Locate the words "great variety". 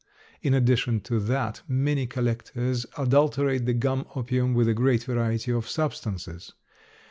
4.73-5.51